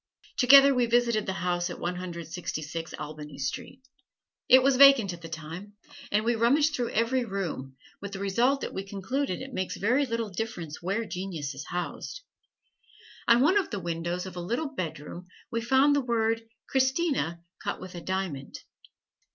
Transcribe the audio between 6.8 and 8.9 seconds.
every room, with the result that we